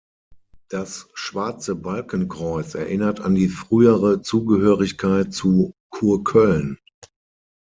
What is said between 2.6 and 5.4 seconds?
erinnert an die frühere Zugehörigkeit